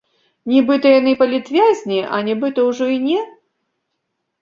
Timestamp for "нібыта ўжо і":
2.31-3.01